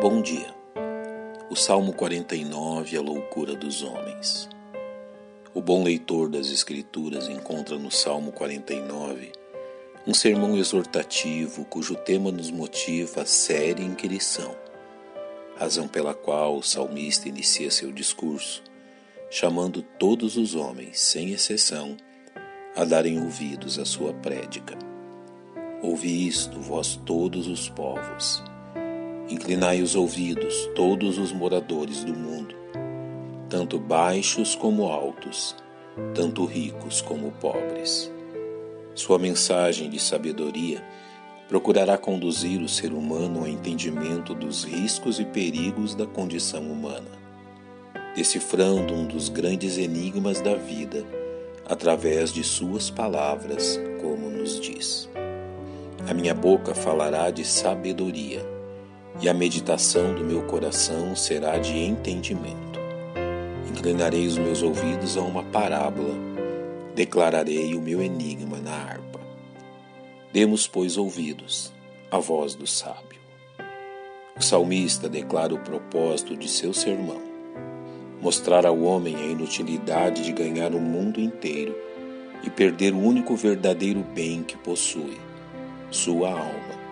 Bom 0.00 0.22
dia. 0.22 0.46
O 1.50 1.54
Salmo 1.54 1.92
49, 1.92 2.96
a 2.96 3.02
loucura 3.02 3.54
dos 3.54 3.82
homens. 3.82 4.48
O 5.52 5.60
bom 5.60 5.82
leitor 5.82 6.30
das 6.30 6.50
Escrituras 6.50 7.28
encontra 7.28 7.76
no 7.76 7.90
Salmo 7.90 8.32
49 8.32 9.30
um 10.06 10.14
sermão 10.14 10.56
exortativo 10.56 11.66
cujo 11.66 11.94
tema 11.96 12.32
nos 12.32 12.50
motiva 12.50 13.20
a 13.20 13.26
eles 14.06 14.24
são, 14.24 14.56
razão 15.58 15.86
pela 15.86 16.14
qual 16.14 16.56
o 16.56 16.62
salmista 16.62 17.28
inicia 17.28 17.70
seu 17.70 17.92
discurso, 17.92 18.62
chamando 19.28 19.82
todos 19.82 20.38
os 20.38 20.54
homens, 20.54 20.98
sem 20.98 21.32
exceção, 21.32 21.94
a 22.74 22.86
darem 22.86 23.22
ouvidos 23.22 23.78
à 23.78 23.84
sua 23.84 24.14
prédica. 24.14 24.78
Ouvi 25.82 26.26
isto, 26.26 26.58
vós 26.58 26.98
todos 27.04 27.46
os 27.46 27.68
povos. 27.68 28.42
Inclinai 29.30 29.80
os 29.80 29.94
ouvidos, 29.94 30.68
todos 30.74 31.16
os 31.16 31.32
moradores 31.32 32.02
do 32.02 32.12
mundo, 32.12 32.52
tanto 33.48 33.78
baixos 33.78 34.56
como 34.56 34.88
altos, 34.88 35.54
tanto 36.14 36.44
ricos 36.44 37.00
como 37.00 37.30
pobres. 37.32 38.10
Sua 38.92 39.20
mensagem 39.20 39.88
de 39.88 40.00
sabedoria 40.00 40.84
procurará 41.48 41.96
conduzir 41.96 42.60
o 42.60 42.68
ser 42.68 42.92
humano 42.92 43.40
ao 43.40 43.46
entendimento 43.46 44.34
dos 44.34 44.64
riscos 44.64 45.20
e 45.20 45.24
perigos 45.24 45.94
da 45.94 46.06
condição 46.06 46.62
humana, 46.62 47.10
decifrando 48.16 48.92
um 48.92 49.06
dos 49.06 49.28
grandes 49.28 49.78
enigmas 49.78 50.40
da 50.40 50.56
vida 50.56 51.04
através 51.66 52.32
de 52.32 52.42
suas 52.42 52.90
palavras, 52.90 53.80
como 54.00 54.28
nos 54.28 54.58
diz. 54.60 55.08
A 56.08 56.12
minha 56.12 56.34
boca 56.34 56.74
falará 56.74 57.30
de 57.30 57.44
sabedoria, 57.44 58.44
e 59.20 59.28
a 59.28 59.34
meditação 59.34 60.14
do 60.14 60.24
meu 60.24 60.42
coração 60.42 61.14
será 61.14 61.58
de 61.58 61.78
entendimento. 61.78 62.80
Inclinarei 63.68 64.26
os 64.26 64.38
meus 64.38 64.62
ouvidos 64.62 65.16
a 65.16 65.20
uma 65.20 65.42
parábola, 65.42 66.14
declararei 66.94 67.74
o 67.74 67.80
meu 67.80 68.02
enigma 68.02 68.58
na 68.58 68.72
harpa. 68.72 69.20
Demos, 70.32 70.66
pois, 70.66 70.96
ouvidos 70.96 71.72
à 72.10 72.18
voz 72.18 72.54
do 72.54 72.66
sábio. 72.66 73.20
O 74.36 74.42
salmista 74.42 75.08
declara 75.08 75.54
o 75.54 75.58
propósito 75.58 76.34
de 76.34 76.48
seu 76.48 76.72
sermão: 76.72 77.20
mostrar 78.22 78.64
ao 78.64 78.80
homem 78.80 79.16
a 79.16 79.26
inutilidade 79.26 80.24
de 80.24 80.32
ganhar 80.32 80.72
o 80.72 80.80
mundo 80.80 81.20
inteiro 81.20 81.76
e 82.42 82.48
perder 82.48 82.94
o 82.94 82.98
único 82.98 83.36
verdadeiro 83.36 84.00
bem 84.14 84.42
que 84.42 84.56
possui 84.56 85.18
sua 85.90 86.30
alma, 86.30 86.89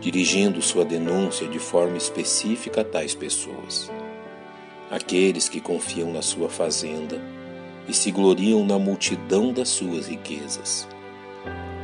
dirigindo 0.00 0.62
sua 0.62 0.84
denúncia 0.84 1.46
de 1.46 1.58
forma 1.58 1.96
específica 1.98 2.80
a 2.80 2.84
tais 2.84 3.14
pessoas. 3.14 3.90
Aqueles 4.90 5.48
que 5.48 5.60
confiam 5.60 6.10
na 6.10 6.22
sua 6.22 6.48
fazenda 6.48 7.20
e 7.86 7.92
se 7.92 8.10
gloriam 8.10 8.64
na 8.64 8.78
multidão 8.78 9.52
das 9.52 9.68
suas 9.68 10.08
riquezas. 10.08 10.88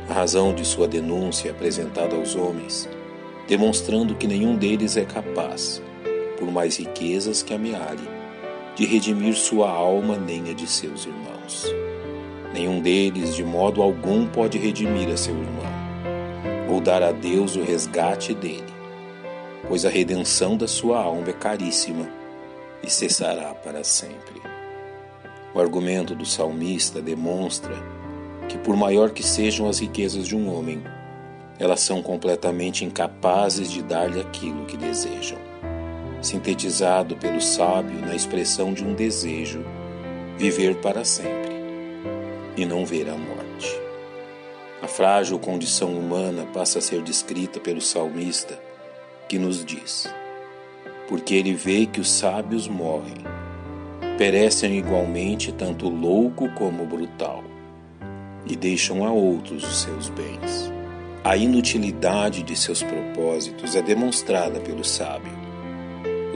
A 0.09 0.13
razão 0.13 0.53
de 0.53 0.65
sua 0.65 0.87
denúncia 0.87 1.49
é 1.49 1.51
apresentada 1.51 2.15
aos 2.15 2.35
homens, 2.35 2.89
demonstrando 3.47 4.15
que 4.15 4.25
nenhum 4.25 4.55
deles 4.55 4.97
é 4.97 5.05
capaz, 5.05 5.81
por 6.39 6.51
mais 6.51 6.77
riquezas 6.77 7.43
que 7.43 7.53
amealhe, 7.53 8.09
de 8.75 8.85
redimir 8.85 9.35
sua 9.35 9.69
alma 9.69 10.17
nem 10.17 10.49
a 10.49 10.53
de 10.53 10.65
seus 10.65 11.05
irmãos. 11.05 11.65
Nenhum 12.53 12.79
deles, 12.81 13.35
de 13.35 13.43
modo 13.43 13.81
algum, 13.81 14.25
pode 14.27 14.57
redimir 14.57 15.09
a 15.09 15.17
seu 15.17 15.35
irmão 15.35 15.76
ou 16.67 16.81
dar 16.81 17.01
a 17.01 17.11
Deus 17.11 17.55
o 17.55 17.63
resgate 17.63 18.33
dele, 18.33 18.73
pois 19.67 19.85
a 19.85 19.89
redenção 19.89 20.57
da 20.57 20.67
sua 20.67 21.01
alma 21.01 21.29
é 21.29 21.33
caríssima 21.33 22.07
e 22.83 22.89
cessará 22.89 23.53
para 23.53 23.83
sempre. 23.83 24.41
O 25.53 25.59
argumento 25.59 26.13
do 26.13 26.25
salmista 26.25 27.01
demonstra 27.01 27.75
que, 28.47 28.57
por 28.57 28.75
maior 28.75 29.11
que 29.11 29.23
sejam 29.23 29.67
as 29.67 29.79
riquezas 29.79 30.27
de 30.27 30.35
um 30.35 30.53
homem, 30.53 30.83
elas 31.59 31.79
são 31.79 32.01
completamente 32.01 32.85
incapazes 32.85 33.71
de 33.71 33.81
dar-lhe 33.81 34.21
aquilo 34.21 34.65
que 34.65 34.77
desejam. 34.77 35.39
Sintetizado 36.21 37.15
pelo 37.15 37.41
sábio 37.41 37.99
na 38.01 38.15
expressão 38.15 38.73
de 38.73 38.83
um 38.83 38.93
desejo, 38.93 39.63
viver 40.37 40.75
para 40.75 41.03
sempre 41.03 41.55
e 42.55 42.65
não 42.65 42.85
ver 42.85 43.09
a 43.09 43.15
morte. 43.15 43.46
A 44.79 44.87
frágil 44.87 45.39
condição 45.39 45.97
humana 45.97 46.45
passa 46.53 46.77
a 46.77 46.81
ser 46.81 47.01
descrita 47.01 47.59
pelo 47.59 47.81
salmista, 47.81 48.61
que 49.27 49.39
nos 49.39 49.65
diz: 49.65 50.07
Porque 51.07 51.33
ele 51.33 51.55
vê 51.55 51.87
que 51.87 51.99
os 51.99 52.11
sábios 52.11 52.67
morrem, 52.67 53.23
perecem 54.19 54.77
igualmente 54.77 55.51
tanto 55.51 55.89
louco 55.89 56.47
como 56.49 56.85
brutal, 56.85 57.43
e 58.45 58.55
deixam 58.55 59.03
a 59.03 59.11
outros 59.11 59.63
os 59.63 59.81
seus 59.81 60.09
bens. 60.09 60.71
A 61.23 61.35
inutilidade 61.35 62.43
de 62.43 62.55
seus 62.55 62.83
propósitos 62.83 63.75
é 63.75 63.81
demonstrada 63.81 64.59
pelo 64.59 64.83
sábio. 64.83 65.33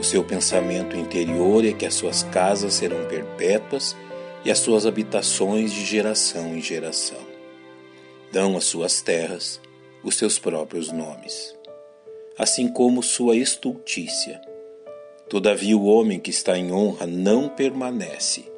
O 0.00 0.02
seu 0.02 0.24
pensamento 0.24 0.96
interior 0.96 1.64
é 1.64 1.72
que 1.72 1.86
as 1.86 1.94
suas 1.94 2.24
casas 2.24 2.74
serão 2.74 3.04
perpétuas 3.04 3.96
e 4.44 4.50
as 4.50 4.58
suas 4.58 4.84
habitações 4.84 5.72
de 5.72 5.84
geração 5.84 6.56
em 6.56 6.60
geração 6.60 7.31
dão 8.32 8.56
às 8.56 8.64
suas 8.64 9.02
terras 9.02 9.60
os 10.02 10.16
seus 10.16 10.38
próprios 10.38 10.90
nomes, 10.90 11.54
assim 12.38 12.66
como 12.66 13.02
sua 13.02 13.36
estultícia. 13.36 14.40
Todavia, 15.28 15.76
o 15.76 15.84
homem 15.84 16.18
que 16.18 16.30
está 16.30 16.58
em 16.58 16.72
honra 16.72 17.06
não 17.06 17.48
permanece, 17.48 18.50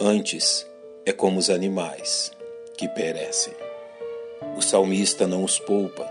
antes 0.00 0.66
é 1.06 1.12
como 1.12 1.38
os 1.38 1.48
animais 1.48 2.32
que 2.76 2.88
perecem. 2.88 3.54
O 4.56 4.60
salmista 4.60 5.26
não 5.26 5.44
os 5.44 5.58
poupa, 5.58 6.08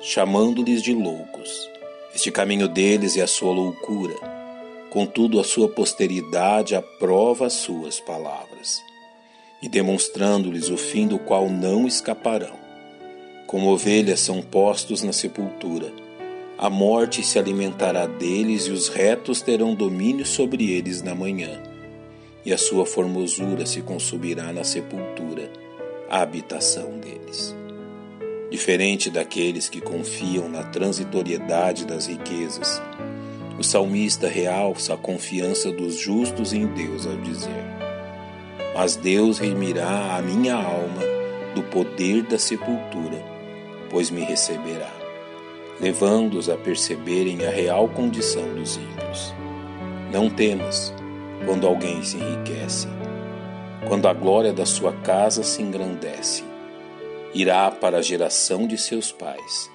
chamando-lhes 0.00 0.82
de 0.82 0.94
loucos. 0.94 1.68
Este 2.14 2.30
caminho 2.30 2.68
deles 2.68 3.16
é 3.16 3.22
a 3.22 3.26
sua 3.26 3.52
loucura, 3.52 4.14
contudo, 4.90 5.38
a 5.38 5.44
sua 5.44 5.68
posteridade 5.68 6.74
aprova 6.74 7.46
as 7.46 7.52
suas 7.52 8.00
palavras 8.00 8.80
e 9.62 9.68
demonstrando-lhes 9.68 10.68
o 10.68 10.76
fim 10.76 11.06
do 11.06 11.18
qual 11.18 11.48
não 11.48 11.86
escaparão. 11.86 12.56
Como 13.46 13.70
ovelhas 13.70 14.20
são 14.20 14.42
postos 14.42 15.02
na 15.02 15.12
sepultura, 15.12 15.92
a 16.58 16.70
morte 16.70 17.22
se 17.22 17.38
alimentará 17.38 18.06
deles 18.06 18.66
e 18.66 18.70
os 18.70 18.88
retos 18.88 19.42
terão 19.42 19.74
domínio 19.74 20.24
sobre 20.24 20.72
eles 20.72 21.02
na 21.02 21.14
manhã, 21.14 21.62
e 22.44 22.52
a 22.52 22.58
sua 22.58 22.86
formosura 22.86 23.66
se 23.66 23.82
consumirá 23.82 24.52
na 24.52 24.64
sepultura, 24.64 25.50
a 26.08 26.22
habitação 26.22 26.98
deles. 26.98 27.54
Diferente 28.50 29.10
daqueles 29.10 29.68
que 29.68 29.80
confiam 29.80 30.48
na 30.48 30.62
transitoriedade 30.62 31.84
das 31.84 32.06
riquezas, 32.06 32.80
o 33.58 33.64
salmista 33.64 34.28
realça 34.28 34.94
a 34.94 34.96
confiança 34.96 35.70
dos 35.72 35.98
justos 35.98 36.52
em 36.52 36.66
Deus 36.66 37.06
ao 37.06 37.16
dizer: 37.16 37.85
mas 38.76 38.94
Deus 38.94 39.38
redimirá 39.38 40.16
a 40.16 40.20
minha 40.20 40.54
alma 40.54 41.00
do 41.54 41.62
poder 41.62 42.22
da 42.24 42.38
sepultura, 42.38 43.24
pois 43.88 44.10
me 44.10 44.20
receberá, 44.20 44.92
levando-os 45.80 46.50
a 46.50 46.58
perceberem 46.58 47.46
a 47.46 47.50
real 47.50 47.88
condição 47.88 48.46
dos 48.54 48.76
ímpios. 48.76 49.34
Não 50.12 50.28
temas 50.28 50.92
quando 51.46 51.66
alguém 51.66 52.02
se 52.02 52.18
enriquece, 52.18 52.86
quando 53.88 54.08
a 54.08 54.12
glória 54.12 54.52
da 54.52 54.66
sua 54.66 54.92
casa 54.92 55.42
se 55.42 55.62
engrandece. 55.62 56.44
Irá 57.32 57.70
para 57.70 57.96
a 57.96 58.02
geração 58.02 58.66
de 58.66 58.76
seus 58.76 59.10
pais, 59.10 59.70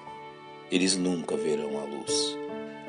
eles 0.70 0.96
nunca 0.96 1.36
verão 1.36 1.76
a 1.76 1.84
luz. 1.84 2.38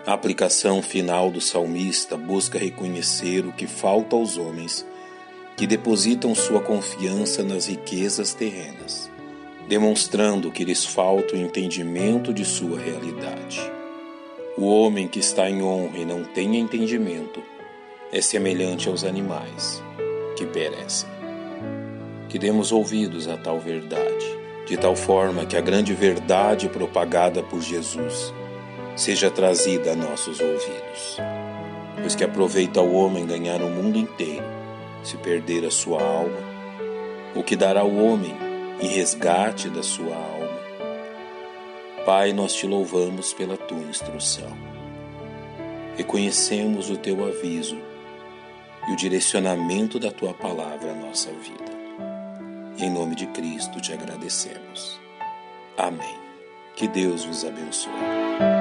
A 0.06 0.14
aplicação 0.14 0.84
final 0.84 1.32
do 1.32 1.42
salmista 1.42 2.16
busca 2.16 2.60
reconhecer 2.60 3.48
o 3.48 3.52
que 3.52 3.66
falta 3.66 4.16
aos 4.16 4.38
homens 4.38 4.86
que 5.56 5.68
depositam 5.68 6.34
sua 6.34 6.60
confiança 6.60 7.44
nas 7.44 7.68
riquezas 7.68 8.34
terrenas, 8.34 9.10
demonstrando 9.68 10.52
que 10.52 10.66
lhes 10.66 10.84
falta 10.84 11.36
o 11.36 11.38
entendimento 11.38 12.34
de 12.34 12.44
sua 12.44 12.80
realidade. 12.80 13.62
O 14.58 14.66
homem 14.66 15.08
que 15.08 15.20
está 15.20 15.50
em 15.50 15.62
honra 15.62 16.00
e 16.00 16.06
não 16.06 16.24
tem 16.24 16.58
entendimento 16.58 17.42
é 18.12 18.22
semelhante 18.22 18.88
aos 18.88 19.04
animais 19.04 19.82
que 20.36 20.46
perecem. 20.46 21.10
Que 22.30 22.40
demos 22.40 22.72
ouvidos 22.72 23.28
a 23.28 23.38
tal 23.38 23.60
verdade, 23.60 24.26
de 24.68 24.76
tal 24.76 24.96
forma 24.96 25.46
que 25.46 25.56
a 25.56 25.62
grande 25.62 25.94
verdade 25.94 26.68
propagada 26.68 27.44
por 27.44 27.62
Jesus 27.62 28.34
seja 28.96 29.30
trazida 29.30 29.92
a 29.92 29.96
nossos 29.96 30.40
ouvidos. 30.40 31.18
Pois 32.02 32.16
que 32.16 32.24
aproveita 32.24 32.80
ao 32.80 32.92
homem 32.92 33.26
ganhar 33.26 33.62
o 33.62 33.70
mundo 33.70 33.98
inteiro 33.98 34.63
se 35.04 35.18
perder 35.18 35.66
a 35.66 35.72
sua 35.72 36.02
alma? 36.02 36.40
O 37.36 37.44
que 37.44 37.56
dará 37.56 37.84
o 37.84 38.04
homem 38.04 38.36
em 38.82 38.88
resgate 38.88 39.70
da 39.70 39.84
sua 39.84 40.16
alma? 40.16 40.54
Pai, 42.06 42.34
nós 42.34 42.54
te 42.54 42.68
louvamos 42.68 43.34
pela 43.34 43.56
tua 43.58 43.80
instrução. 43.80 44.52
reconhecemos 45.96 46.90
o 46.90 46.98
teu 46.98 47.24
aviso 47.26 47.78
e 48.88 48.92
o 48.92 48.96
direcionamento 48.96 50.00
da 50.00 50.12
tua 50.12 50.34
palavra 50.34 50.92
à 50.92 50.96
nossa 50.96 51.32
vida. 51.32 51.72
Em 52.78 52.90
nome 52.90 53.16
de 53.16 53.28
Cristo 53.28 53.80
te 53.80 53.94
agradecemos. 53.94 55.00
Amém. 55.78 56.18
Que 56.76 56.88
Deus 56.88 57.24
vos 57.24 57.46
abençoe. 57.46 58.53